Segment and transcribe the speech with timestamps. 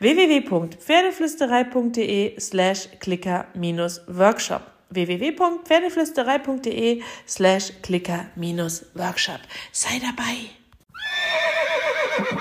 [0.00, 9.40] www.pferdeflüsterei.de slash clicker-workshop www.pferdeflüsterei.de slash clicker-workshop
[9.72, 10.50] Sei dabei!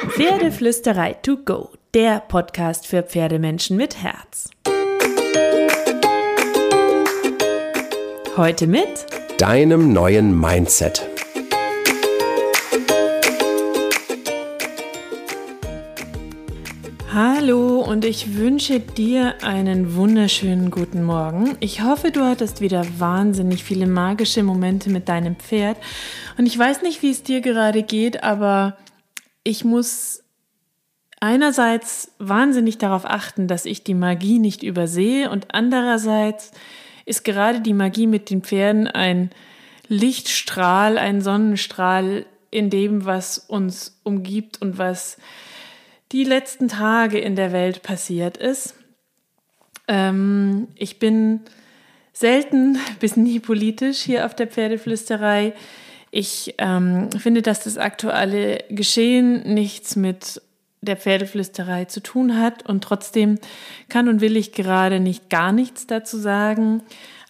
[0.10, 4.50] Pferdeflüsterei to go, der Podcast für Pferdemenschen mit Herz.
[8.36, 9.06] Heute mit
[9.38, 11.09] deinem neuen Mindset.
[17.12, 21.58] Hallo und ich wünsche dir einen wunderschönen guten Morgen.
[21.60, 25.78] Ich hoffe, du hattest wieder wahnsinnig viele magische Momente mit deinem Pferd.
[26.38, 28.78] Und ich weiß nicht, wie es dir gerade geht, aber
[29.44, 30.24] ich muss
[31.20, 36.52] einerseits wahnsinnig darauf achten, dass ich die Magie nicht übersehe und andererseits
[37.06, 39.32] ist gerade die Magie mit den Pferden ein
[39.88, 45.18] Lichtstrahl, ein Sonnenstrahl in dem, was uns umgibt und was
[46.12, 48.76] die letzten Tage in der Welt passiert ist.
[49.88, 51.42] Ähm, ich bin
[52.14, 55.54] selten bis nie politisch hier auf der Pferdeflüsterei.
[56.12, 60.42] Ich ähm, finde, dass das aktuelle Geschehen nichts mit
[60.82, 63.38] der Pferdeflüsterei zu tun hat und trotzdem
[63.90, 66.82] kann und will ich gerade nicht gar nichts dazu sagen,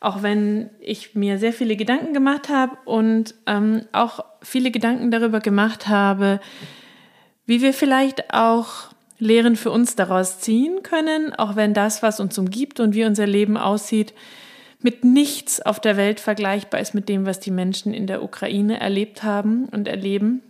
[0.02, 5.39] auch wenn ich mir sehr viele Gedanken gemacht habe und ähm, auch viele Gedanken darüber
[5.39, 6.39] gemacht habe,
[7.50, 12.38] wie wir vielleicht auch Lehren für uns daraus ziehen können, auch wenn das, was uns
[12.38, 14.13] umgibt und wie unser Leben aussieht,
[14.84, 18.79] mit nichts auf der Welt vergleichbar ist mit dem, was die Menschen in der Ukraine
[18.79, 20.44] erlebt haben und erleben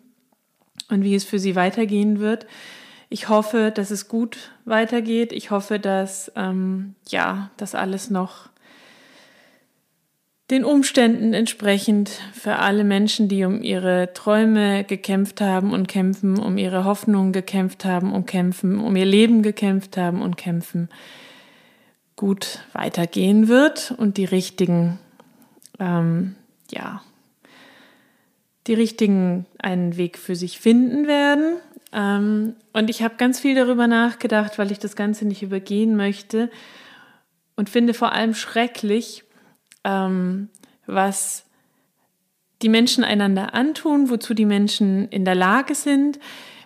[0.89, 2.45] und wie es für sie weitergehen wird.
[3.07, 5.31] Ich hoffe, dass es gut weitergeht.
[5.31, 8.49] Ich hoffe, dass ähm, ja, das alles noch
[10.49, 16.57] den Umständen entsprechend für alle Menschen, die um ihre Träume gekämpft haben und kämpfen, um
[16.57, 20.89] ihre Hoffnungen gekämpft haben und kämpfen, um ihr Leben gekämpft haben und kämpfen,
[22.15, 24.99] gut weitergehen wird und die richtigen,
[25.79, 26.35] ähm,
[26.71, 27.01] ja,
[28.65, 31.57] die richtigen einen Weg für sich finden werden.
[31.93, 36.49] Ähm, und ich habe ganz viel darüber nachgedacht, weil ich das Ganze nicht übergehen möchte
[37.55, 39.23] und finde vor allem schrecklich,
[39.83, 40.49] ähm,
[40.85, 41.45] was
[42.61, 46.19] die Menschen einander antun, wozu die Menschen in der Lage sind,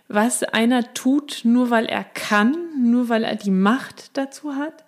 [0.07, 4.83] was einer tut, nur weil er kann, nur weil er die Macht dazu hat.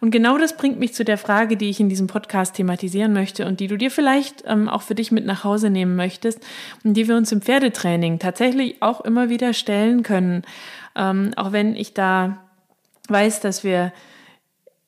[0.00, 3.46] Und genau das bringt mich zu der Frage, die ich in diesem Podcast thematisieren möchte
[3.46, 6.40] und die du dir vielleicht ähm, auch für dich mit nach Hause nehmen möchtest
[6.84, 10.42] und die wir uns im Pferdetraining tatsächlich auch immer wieder stellen können.
[10.94, 12.38] Ähm, auch wenn ich da
[13.08, 13.92] weiß, dass wir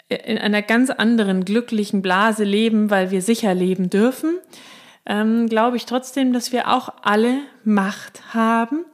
[0.09, 4.39] in einer ganz anderen glücklichen Blase leben, weil wir sicher leben dürfen,
[5.05, 8.85] ähm, glaube ich trotzdem, dass wir auch alle Macht haben.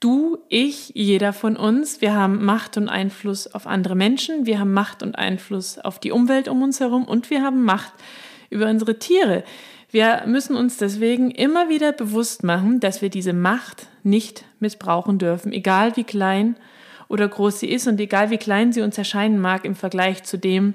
[0.00, 2.00] Du, ich, jeder von uns.
[2.00, 4.44] Wir haben Macht und Einfluss auf andere Menschen.
[4.44, 7.92] Wir haben Macht und Einfluss auf die Umwelt um uns herum und wir haben Macht
[8.50, 9.42] über unsere Tiere.
[9.90, 15.52] Wir müssen uns deswegen immer wieder bewusst machen, dass wir diese Macht nicht missbrauchen dürfen,
[15.52, 16.56] egal wie klein
[17.08, 20.38] oder groß sie ist und egal wie klein sie uns erscheinen mag im Vergleich zu
[20.38, 20.74] dem,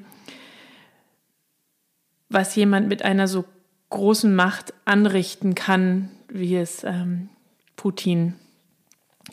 [2.30, 3.46] was jemand mit einer so
[3.90, 7.30] großen Macht anrichten kann, wie es ähm,
[7.76, 8.36] Putin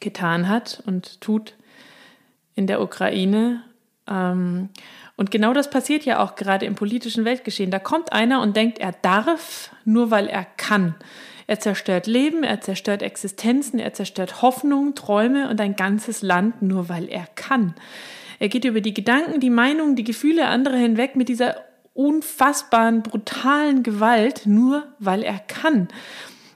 [0.00, 1.54] getan hat und tut
[2.54, 3.62] in der Ukraine.
[4.08, 4.70] Ähm,
[5.16, 7.70] und genau das passiert ja auch gerade im politischen Weltgeschehen.
[7.70, 10.94] Da kommt einer und denkt, er darf, nur weil er kann.
[11.48, 16.90] Er zerstört Leben, er zerstört Existenzen, er zerstört Hoffnungen, Träume und ein ganzes Land, nur
[16.90, 17.74] weil er kann.
[18.38, 21.56] Er geht über die Gedanken, die Meinungen, die Gefühle anderer hinweg mit dieser
[21.94, 25.88] unfassbaren, brutalen Gewalt, nur weil er kann.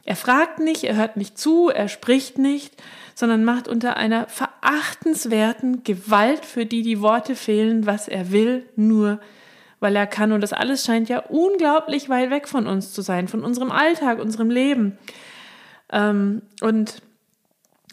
[0.04, 2.74] Er fragt nicht, er hört nicht zu, er spricht nicht,
[3.14, 9.20] sondern macht unter einer verachtenswerten Gewalt, für die die Worte fehlen, was er will, nur
[9.82, 10.32] weil er kann.
[10.32, 14.20] Und das alles scheint ja unglaublich weit weg von uns zu sein, von unserem Alltag,
[14.20, 14.96] unserem Leben.
[15.92, 17.02] Ähm, und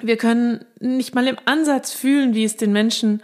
[0.01, 3.21] wir können nicht mal im Ansatz fühlen, wie es den Menschen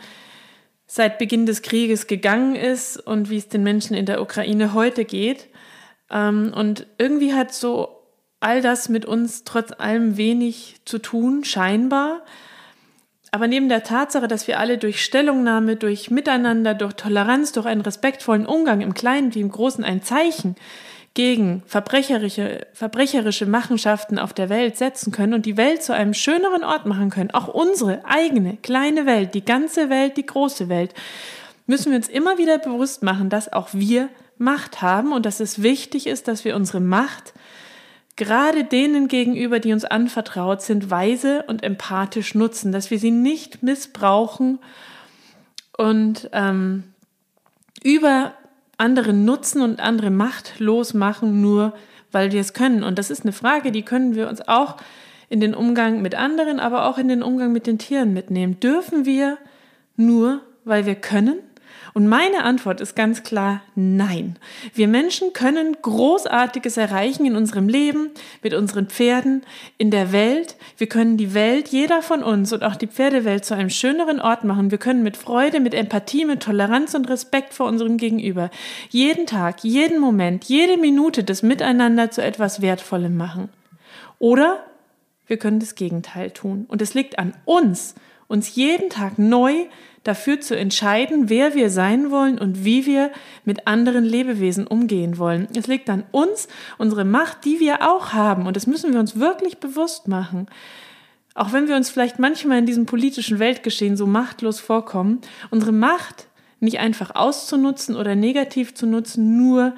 [0.88, 5.06] seit Beginn des Krieges gegangen ist und wie es den Menschen in der Ukraine heute
[5.06, 5.48] geht.
[6.10, 7.90] Ähm, und irgendwie hat so
[8.40, 12.24] all das mit uns trotz allem wenig zu tun, scheinbar.
[13.36, 17.82] Aber neben der Tatsache, dass wir alle durch Stellungnahme, durch Miteinander, durch Toleranz, durch einen
[17.82, 20.56] respektvollen Umgang im Kleinen wie im Großen ein Zeichen
[21.16, 26.64] gegen verbrecherische, verbrecherische Machenschaften auf der Welt setzen können und die Welt zu einem schöneren
[26.64, 30.94] Ort machen können, auch unsere eigene kleine Welt, die ganze Welt, die große Welt,
[31.68, 35.62] müssen wir uns immer wieder bewusst machen, dass auch wir Macht haben und dass es
[35.62, 37.34] wichtig ist, dass wir unsere Macht
[38.16, 43.62] gerade denen gegenüber, die uns anvertraut sind, weise und empathisch nutzen, dass wir sie nicht
[43.62, 44.60] missbrauchen
[45.78, 46.84] und ähm,
[47.84, 48.34] über
[48.78, 51.74] andere nutzen und andere machtlos machen, nur
[52.12, 52.84] weil wir es können.
[52.84, 54.78] Und das ist eine Frage, die können wir uns auch
[55.30, 58.60] in den Umgang mit anderen, aber auch in den Umgang mit den Tieren mitnehmen.
[58.60, 59.38] Dürfen wir
[59.98, 61.40] nur, weil wir können?
[61.96, 64.36] Und meine Antwort ist ganz klar nein.
[64.74, 68.10] Wir Menschen können Großartiges erreichen in unserem Leben,
[68.44, 69.44] mit unseren Pferden,
[69.78, 70.58] in der Welt.
[70.78, 74.44] Wir können die Welt, jeder von uns und auch die Pferdewelt zu einem schöneren Ort
[74.44, 74.72] machen.
[74.72, 78.50] Wir können mit Freude, mit Empathie, mit Toleranz und Respekt vor unserem Gegenüber
[78.90, 83.48] jeden Tag, jeden Moment, jede Minute des Miteinander zu etwas Wertvollem machen.
[84.20, 84.66] Oder
[85.28, 86.66] wir können das Gegenteil tun.
[86.68, 87.96] Und es liegt an uns,
[88.28, 89.66] uns jeden Tag neu
[90.04, 93.12] dafür zu entscheiden, wer wir sein wollen und wie wir
[93.44, 95.48] mit anderen Lebewesen umgehen wollen.
[95.56, 98.46] Es liegt an uns, unsere Macht, die wir auch haben.
[98.46, 100.48] Und das müssen wir uns wirklich bewusst machen.
[101.34, 106.28] Auch wenn wir uns vielleicht manchmal in diesem politischen Weltgeschehen so machtlos vorkommen, unsere Macht
[106.60, 109.74] nicht einfach auszunutzen oder negativ zu nutzen, nur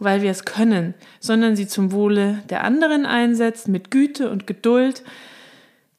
[0.00, 5.02] weil wir es können, sondern sie zum Wohle der anderen einsetzen, mit Güte und Geduld,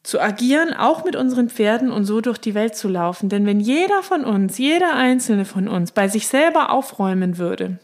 [0.04, 3.30] zu agieren, auch mit unseren Pferden und so durch die Welt zu laufen.
[3.30, 7.80] Denn wenn jeder von uns, jeder einzelne von uns bei sich selber aufräumen würde,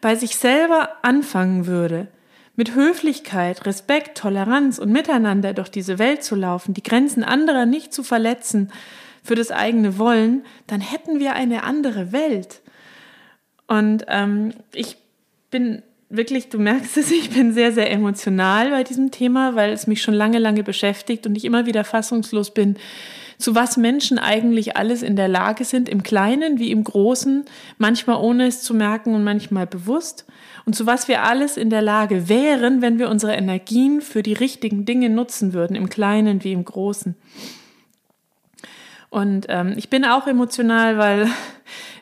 [0.00, 2.06] bei sich selber anfangen würde,
[2.54, 7.92] mit Höflichkeit, Respekt, Toleranz und Miteinander durch diese Welt zu laufen, die Grenzen anderer nicht
[7.92, 8.70] zu verletzen
[9.22, 12.60] für das eigene Wollen, dann hätten wir eine andere Welt.
[13.66, 14.96] Und ähm, ich
[15.50, 19.86] bin wirklich, du merkst es, ich bin sehr, sehr emotional bei diesem Thema, weil es
[19.86, 22.76] mich schon lange, lange beschäftigt und ich immer wieder fassungslos bin,
[23.38, 27.44] zu was Menschen eigentlich alles in der Lage sind, im Kleinen wie im Großen,
[27.78, 30.26] manchmal ohne es zu merken und manchmal bewusst,
[30.66, 34.34] und zu was wir alles in der Lage wären, wenn wir unsere Energien für die
[34.34, 37.14] richtigen Dinge nutzen würden, im Kleinen wie im Großen.
[39.08, 41.28] Und ähm, ich bin auch emotional, weil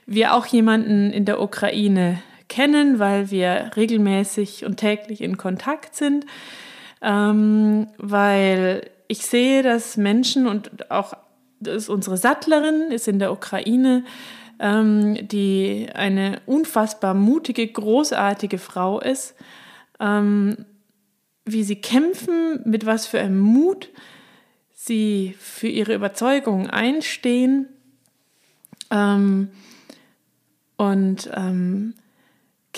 [0.06, 6.26] wir auch jemanden in der Ukraine kennen, weil wir regelmäßig und täglich in Kontakt sind,
[7.02, 11.14] ähm, weil ich sehe, dass Menschen und auch
[11.60, 14.04] unsere Sattlerin ist in der Ukraine,
[14.60, 19.34] ähm, die eine unfassbar mutige, großartige Frau ist,
[20.00, 20.64] ähm,
[21.44, 23.88] wie sie kämpfen, mit was für einem Mut
[24.74, 27.68] sie für ihre Überzeugungen einstehen.
[28.90, 29.50] Ähm,
[30.76, 31.94] und ähm,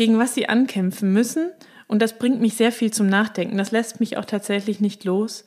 [0.00, 1.50] gegen was sie ankämpfen müssen.
[1.86, 3.58] Und das bringt mich sehr viel zum Nachdenken.
[3.58, 5.44] Das lässt mich auch tatsächlich nicht los.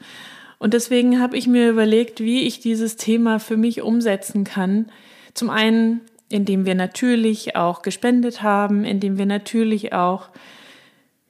[0.59, 4.91] Und deswegen habe ich mir überlegt, wie ich dieses Thema für mich umsetzen kann.
[5.33, 10.29] Zum einen, indem wir natürlich auch gespendet haben, indem wir natürlich auch,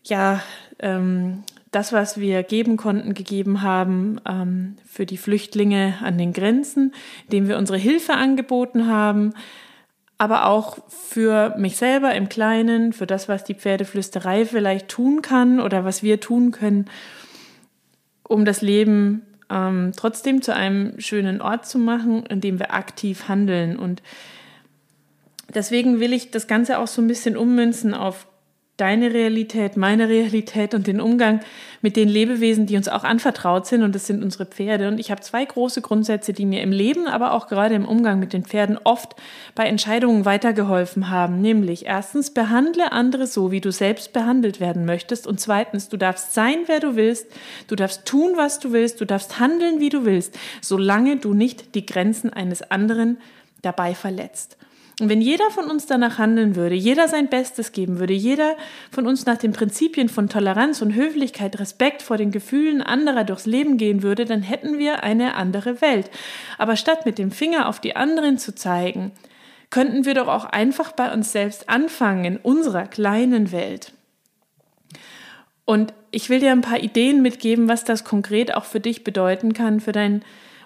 [0.03, 0.43] ja,
[0.79, 6.93] ähm, das, was wir geben konnten, gegeben haben ähm, für die Flüchtlinge an den Grenzen,
[7.23, 9.33] indem wir unsere Hilfe angeboten haben,
[10.17, 15.59] aber auch für mich selber im Kleinen, für das, was die Pferdeflüsterei vielleicht tun kann
[15.59, 16.85] oder was wir tun können,
[18.27, 23.27] um das Leben ähm, trotzdem zu einem schönen Ort zu machen, in dem wir aktiv
[23.27, 23.77] handeln.
[23.77, 24.01] Und
[25.53, 28.27] deswegen will ich das Ganze auch so ein bisschen ummünzen auf
[28.77, 31.41] deine Realität, meine Realität und den Umgang
[31.81, 33.83] mit den Lebewesen, die uns auch anvertraut sind.
[33.83, 34.87] Und das sind unsere Pferde.
[34.87, 38.19] Und ich habe zwei große Grundsätze, die mir im Leben, aber auch gerade im Umgang
[38.19, 39.15] mit den Pferden oft
[39.53, 41.39] bei Entscheidungen weitergeholfen haben.
[41.39, 45.27] Nämlich erstens, behandle andere so, wie du selbst behandelt werden möchtest.
[45.27, 47.27] Und zweitens, du darfst sein, wer du willst.
[47.67, 48.99] Du darfst tun, was du willst.
[48.99, 53.17] Du darfst handeln, wie du willst, solange du nicht die Grenzen eines anderen
[53.61, 54.57] dabei verletzt.
[54.99, 58.55] Und wenn jeder von uns danach handeln würde, jeder sein Bestes geben würde, jeder
[58.91, 63.47] von uns nach den Prinzipien von Toleranz und Höflichkeit, Respekt vor den Gefühlen anderer durchs
[63.47, 66.11] Leben gehen würde, dann hätten wir eine andere Welt.
[66.59, 69.11] Aber statt mit dem Finger auf die anderen zu zeigen,
[69.71, 73.93] könnten wir doch auch einfach bei uns selbst anfangen, in unserer kleinen Welt.
[75.65, 79.53] Und ich will dir ein paar Ideen mitgeben, was das konkret auch für dich bedeuten
[79.53, 80.23] kann, für dein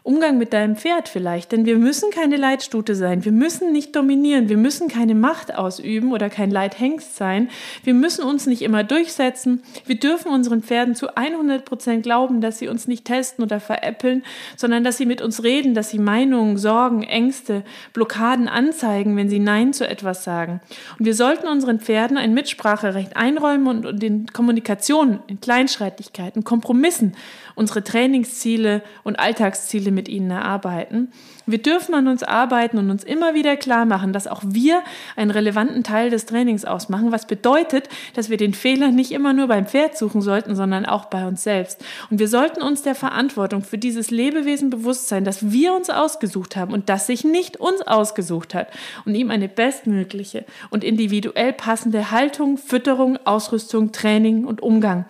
[0.08, 4.48] Umgang mit deinem Pferd vielleicht, denn wir müssen keine Leitstute sein, wir müssen nicht dominieren,
[4.48, 7.50] wir müssen keine Macht ausüben oder kein Leithengst sein,
[7.84, 12.58] wir müssen uns nicht immer durchsetzen, wir dürfen unseren Pferden zu 100 Prozent glauben, dass
[12.58, 14.24] sie uns nicht testen oder veräppeln,
[14.56, 19.40] sondern dass sie mit uns reden, dass sie Meinungen, Sorgen, Ängste, Blockaden anzeigen, wenn sie
[19.40, 20.62] Nein zu etwas sagen.
[20.98, 27.14] Und wir sollten unseren Pferden ein Mitspracherecht einräumen und, in Kommunikation, in Kleinschreitigkeiten, Kompromissen
[27.58, 31.12] unsere Trainingsziele und Alltagsziele mit ihnen erarbeiten.
[31.46, 34.84] Wir dürfen an uns arbeiten und uns immer wieder klar machen, dass auch wir
[35.18, 39.48] einen relevanten Teil des Trainings ausmachen, was bedeutet, dass wir den Fehler nicht immer nur
[39.48, 41.84] beim Pferd suchen sollten, sondern auch bei uns selbst.
[42.10, 46.56] Und wir sollten uns der Verantwortung für dieses Lebewesen bewusst sein, dass wir uns ausgesucht
[46.56, 48.68] haben und das sich nicht uns ausgesucht hat
[49.06, 55.06] und ihm eine bestmögliche und individuell passende Haltung, Fütterung, Ausrüstung, Training und Umgang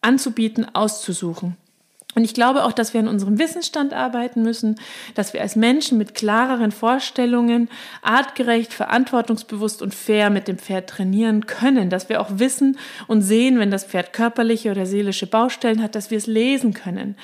[0.00, 1.56] anzubieten, auszusuchen.
[2.16, 4.80] Und ich glaube auch, dass wir an unserem Wissensstand arbeiten müssen,
[5.14, 7.68] dass wir als Menschen mit klareren Vorstellungen
[8.00, 13.58] artgerecht, verantwortungsbewusst und fair mit dem Pferd trainieren können, dass wir auch wissen und sehen,
[13.58, 17.16] wenn das Pferd körperliche oder seelische Baustellen hat, dass wir es lesen können.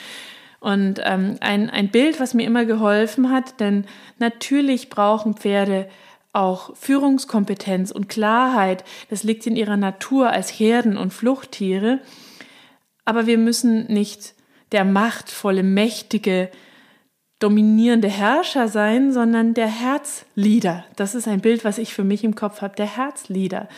[0.61, 3.87] Und ähm, ein, ein Bild, was mir immer geholfen hat, denn
[4.19, 5.89] natürlich brauchen Pferde
[6.35, 8.85] auch Führungskompetenz und Klarheit.
[9.09, 12.01] Das liegt in ihrer Natur als Herden- und Fluchttiere.
[13.07, 14.35] Aber wir müssen nicht
[14.73, 16.50] der machtvolle, mächtige,
[17.38, 20.85] dominierende Herrscher sein, sondern der Herzleader.
[20.97, 23.69] Das ist ein Bild, was ich für mich im Kopf habe, der Herzleader.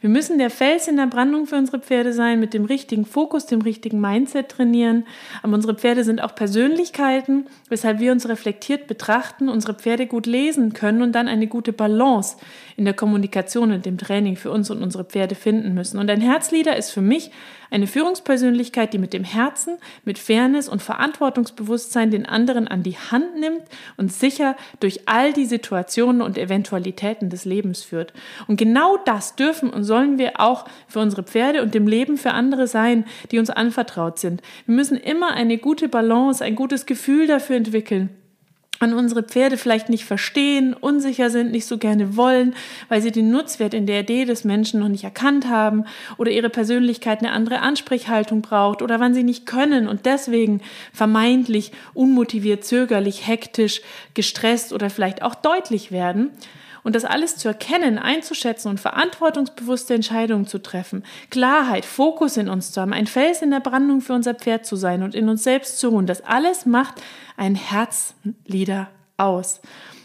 [0.00, 3.46] Wir müssen der Fels in der Brandung für unsere Pferde sein, mit dem richtigen Fokus,
[3.46, 5.04] dem richtigen Mindset trainieren.
[5.42, 10.72] Aber unsere Pferde sind auch Persönlichkeiten, weshalb wir uns reflektiert betrachten, unsere Pferde gut lesen
[10.72, 12.36] können und dann eine gute Balance
[12.76, 15.98] in der Kommunikation und dem Training für uns und unsere Pferde finden müssen.
[15.98, 17.32] Und ein Herzleader ist für mich
[17.70, 23.38] eine Führungspersönlichkeit, die mit dem Herzen, mit Fairness und Verantwortungsbewusstsein den anderen an die Hand
[23.38, 23.62] nimmt
[23.96, 28.12] und sicher durch all die Situationen und Eventualitäten des Lebens führt.
[28.46, 32.32] Und genau das dürfen und sollen wir auch für unsere Pferde und dem Leben für
[32.32, 34.42] andere sein, die uns anvertraut sind.
[34.66, 38.17] Wir müssen immer eine gute Balance, ein gutes Gefühl dafür entwickeln
[38.80, 42.54] an unsere Pferde vielleicht nicht verstehen, unsicher sind, nicht so gerne wollen,
[42.88, 45.84] weil sie den Nutzwert in der Idee des Menschen noch nicht erkannt haben
[46.16, 50.60] oder ihre Persönlichkeit eine andere Ansprechhaltung braucht oder wann sie nicht können und deswegen
[50.92, 53.82] vermeintlich unmotiviert, zögerlich, hektisch,
[54.14, 56.30] gestresst oder vielleicht auch deutlich werden.
[56.82, 62.72] Und das alles zu erkennen, einzuschätzen und verantwortungsbewusste Entscheidungen zu treffen, Klarheit, Fokus in uns
[62.72, 65.44] zu haben, ein Fels in der Brandung für unser Pferd zu sein und in uns
[65.44, 67.02] selbst zu ruhen, das alles macht
[67.36, 69.60] ein Herzlieder aus.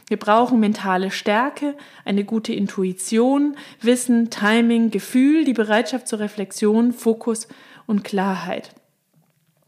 [0.08, 1.76] Wir brauchen mentale Stärke,
[2.06, 7.48] eine gute Intuition, Wissen, Timing, Gefühl, die Bereitschaft zur Reflexion, Fokus
[7.88, 8.72] und Klarheit.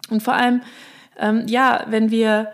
[0.09, 0.61] Und vor allem,
[1.17, 2.51] ähm, ja, wenn wir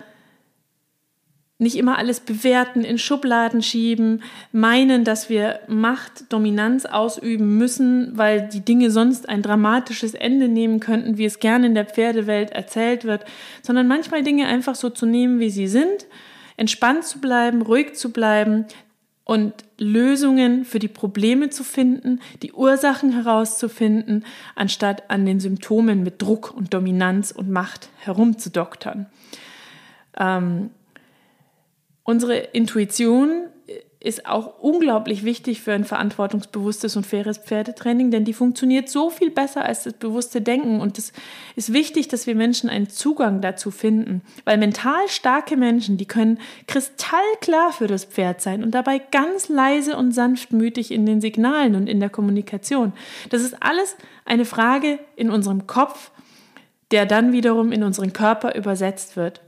[1.62, 8.50] nicht immer alles bewerten, in Schubladen schieben, meinen, dass wir Macht, Dominanz ausüben müssen, weil
[8.50, 13.06] die Dinge sonst ein dramatisches Ende nehmen könnten, wie es gerne in der Pferdewelt erzählt
[13.06, 13.26] wird,
[13.62, 16.08] sondern manchmal Dinge einfach so zu nehmen, wie sie sind,
[16.58, 18.66] entspannt zu bleiben, ruhig zu bleiben
[19.24, 24.26] und Lösungen für die Probleme zu finden, die Ursachen herauszufinden,
[24.56, 29.06] anstatt an den Symptomen mit Druck und Dominanz und Macht herumzudoktern.
[30.18, 30.72] Ähm,
[32.04, 33.48] Unsere Intuition
[34.02, 39.30] ist auch unglaublich wichtig für ein verantwortungsbewusstes und faires Pferdetraining, denn die funktioniert so viel
[39.30, 40.82] besser als das bewusste Denken.
[40.82, 41.14] Und es
[41.56, 46.40] ist wichtig, dass wir Menschen einen Zugang dazu finden, weil mental starke Menschen, die können
[46.68, 51.88] kristallklar für das Pferd sein und dabei ganz leise und sanftmütig in den Signalen und
[51.88, 52.94] in der Kommunikation.
[53.30, 56.10] Das ist alles eine Frage in unserem Kopf,
[56.90, 59.42] der dann wiederum in unseren Körper übersetzt wird.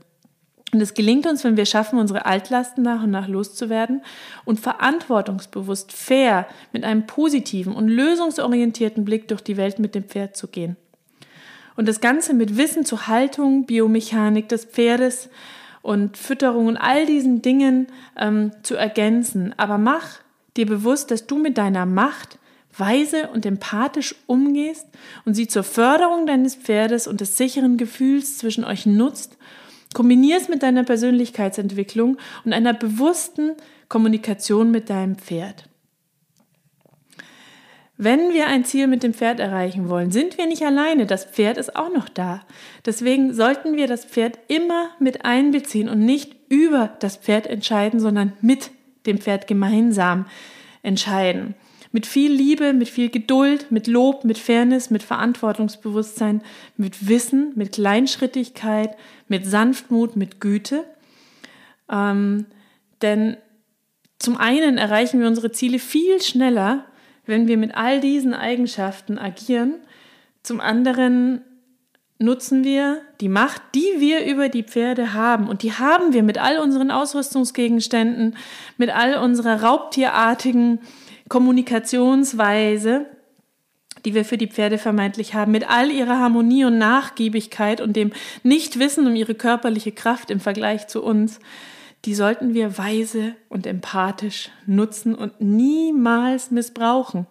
[0.74, 4.02] Und es gelingt uns, wenn wir schaffen, unsere Altlasten nach und nach loszuwerden
[4.44, 10.36] und verantwortungsbewusst, fair, mit einem positiven und lösungsorientierten Blick durch die Welt mit dem Pferd
[10.36, 10.76] zu gehen.
[11.76, 15.30] Und das Ganze mit Wissen zur Haltung, Biomechanik des Pferdes
[15.84, 17.88] und Fütterung und all diesen Dingen
[18.18, 19.54] ähm, zu ergänzen.
[19.58, 20.20] Aber mach
[20.58, 22.40] dir bewusst, dass du mit deiner Macht
[22.76, 24.88] weise und empathisch umgehst
[25.26, 29.38] und sie zur Förderung deines Pferdes und des sicheren Gefühls zwischen euch nutzt
[29.94, 33.54] Kombinier es mit deiner Persönlichkeitsentwicklung und einer bewussten
[33.90, 35.70] Kommunikation mit deinem Pferd.
[37.98, 41.58] Wenn wir ein Ziel mit dem Pferd erreichen wollen, sind wir nicht alleine, das Pferd
[41.58, 42.42] ist auch noch da.
[42.86, 48.34] Deswegen sollten wir das Pferd immer mit einbeziehen und nicht über das Pferd entscheiden, sondern
[48.42, 48.72] mit
[49.06, 50.26] dem Pferd gemeinsam
[50.82, 51.54] entscheiden.
[51.94, 56.42] Mit viel Liebe, mit viel Geduld, mit Lob, mit Fairness, mit Verantwortungsbewusstsein,
[56.76, 58.98] mit Wissen, mit Kleinschrittigkeit,
[59.30, 60.84] mit Sanftmut, mit Güte.
[61.90, 62.48] Ähm,
[63.02, 63.38] denn
[64.18, 66.86] zum einen erreichen wir unsere Ziele viel schneller,
[67.26, 69.76] wenn wir mit all diesen Eigenschaften agieren.
[70.42, 71.42] Zum anderen
[72.18, 75.48] nutzen wir die Macht, die wir über die Pferde haben.
[75.48, 78.36] Und die haben wir mit all unseren Ausrüstungsgegenständen,
[78.78, 80.80] mit all unserer raubtierartigen
[81.34, 83.08] Kommunikationsweise,
[84.06, 88.12] die wir für die Pferde vermeintlich haben, mit all ihrer Harmonie und Nachgiebigkeit und dem
[88.44, 91.40] Nichtwissen um ihre körperliche Kraft im Vergleich zu uns,
[92.06, 97.26] die sollten wir weise und empathisch nutzen und niemals missbrauchen.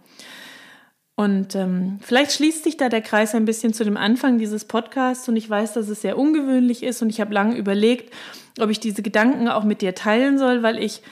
[1.14, 5.28] Und ähm, vielleicht schließt sich da der Kreis ein bisschen zu dem Anfang dieses Podcasts
[5.28, 8.12] und ich weiß, dass es sehr ungewöhnlich ist und ich habe lange überlegt,
[8.58, 11.02] ob ich diese Gedanken auch mit dir teilen soll, weil ich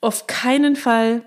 [0.00, 1.20] auf keinen Fall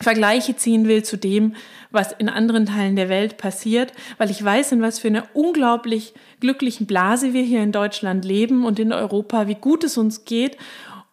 [0.00, 1.54] Vergleiche ziehen will zu dem,
[1.90, 6.14] was in anderen Teilen der Welt passiert, weil ich weiß, in was für einer unglaublich
[6.40, 10.56] glücklichen Blase wir hier in Deutschland leben und in Europa, wie gut es uns geht.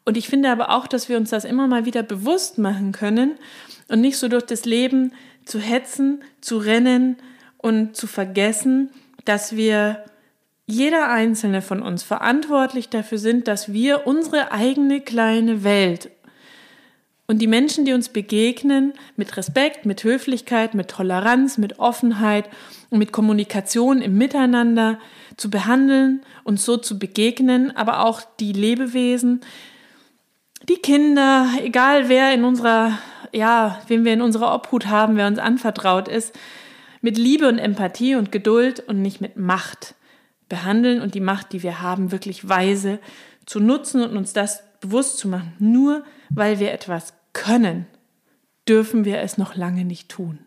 [0.03, 3.33] Und ich finde aber auch, dass wir uns das immer mal wieder bewusst machen können
[3.87, 5.13] und nicht so durch das Leben
[5.45, 7.17] zu hetzen, zu rennen
[7.57, 8.89] und zu vergessen,
[9.25, 10.03] dass wir
[10.65, 16.09] jeder einzelne von uns verantwortlich dafür sind, dass wir unsere eigene kleine Welt
[17.31, 22.49] und die Menschen, die uns begegnen, mit Respekt, mit Höflichkeit, mit Toleranz, mit Offenheit
[22.89, 24.99] und mit Kommunikation im Miteinander
[25.37, 29.39] zu behandeln und so zu begegnen, aber auch die Lebewesen,
[30.67, 32.99] die Kinder, egal wer in unserer
[33.31, 36.37] ja, wen wir in unserer Obhut haben, wer uns anvertraut ist,
[36.99, 39.95] mit Liebe und Empathie und Geduld und nicht mit Macht
[40.49, 42.99] behandeln und die Macht, die wir haben, wirklich weise
[43.45, 45.53] zu nutzen und uns das bewusst zu machen.
[45.59, 47.85] Nur weil wir etwas können,
[48.67, 50.39] dürfen wir es noch lange nicht tun.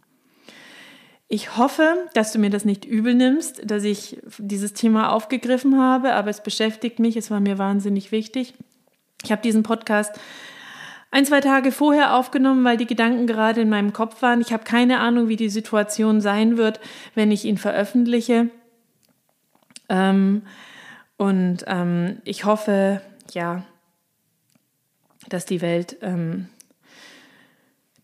[1.29, 6.13] Ich hoffe, dass du mir das nicht übel nimmst, dass ich dieses Thema aufgegriffen habe,
[6.13, 8.55] aber es beschäftigt mich, es war mir wahnsinnig wichtig.
[9.25, 10.19] Ich habe diesen Podcast
[11.11, 14.41] ein, zwei Tage vorher aufgenommen, weil die Gedanken gerade in meinem Kopf waren.
[14.41, 16.81] Ich habe keine Ahnung, wie die Situation sein wird,
[17.15, 18.51] wenn ich ihn veröffentliche.
[19.89, 20.43] Ähm,
[21.17, 23.01] und ähm, ich hoffe,
[23.33, 23.65] ja,
[25.29, 26.49] dass die Welt ähm,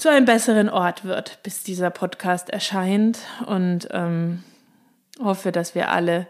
[0.00, 3.18] zu einem besseren Ort wird, bis dieser Podcast erscheint.
[3.46, 4.42] Und ähm,
[5.20, 6.26] hoffe, dass wir alle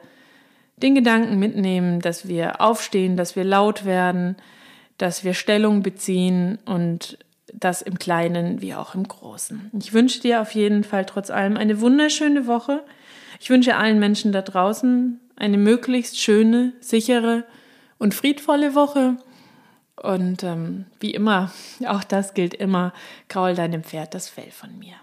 [0.76, 4.36] den Gedanken mitnehmen, dass wir aufstehen, dass wir laut werden,
[4.98, 7.18] dass wir Stellung beziehen und
[7.52, 9.70] das im Kleinen wie auch im Großen.
[9.78, 12.82] Ich wünsche dir auf jeden Fall trotz allem eine wunderschöne Woche.
[13.40, 17.44] Ich wünsche allen Menschen da draußen eine möglichst schöne, sichere
[17.98, 19.16] und friedvolle Woche.
[20.02, 21.52] Und ähm, wie immer,
[21.86, 22.92] auch das gilt immer,
[23.28, 24.94] kraul deinem Pferd das Fell von mir.